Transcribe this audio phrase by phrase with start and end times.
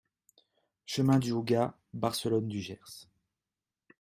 [0.87, 3.07] Chemin du Houga, Barcelonne-du-Gers